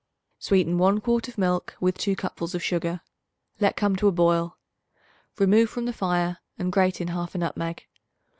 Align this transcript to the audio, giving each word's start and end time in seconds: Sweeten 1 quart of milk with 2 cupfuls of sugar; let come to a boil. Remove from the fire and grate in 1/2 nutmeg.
Sweeten 0.39 0.79
1 0.79 0.99
quart 1.01 1.27
of 1.27 1.37
milk 1.37 1.75
with 1.79 1.95
2 1.95 2.15
cupfuls 2.15 2.55
of 2.55 2.63
sugar; 2.63 3.01
let 3.59 3.75
come 3.75 3.95
to 3.97 4.07
a 4.07 4.11
boil. 4.11 4.57
Remove 5.37 5.69
from 5.69 5.85
the 5.85 5.93
fire 5.93 6.39
and 6.57 6.71
grate 6.71 6.99
in 6.99 7.09
1/2 7.09 7.35
nutmeg. 7.35 7.85